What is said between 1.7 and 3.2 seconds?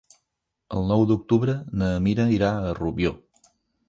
na Mira irà a Rubió.